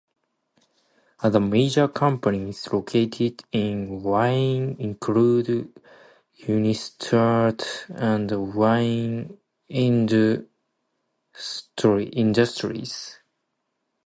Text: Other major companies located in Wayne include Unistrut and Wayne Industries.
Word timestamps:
Other 1.19 1.39
major 1.39 1.87
companies 1.87 2.73
located 2.73 3.43
in 3.51 4.01
Wayne 4.01 4.75
include 4.79 5.71
Unistrut 6.39 7.61
and 7.99 8.31
Wayne 8.55 9.37
Industries. 9.69 10.49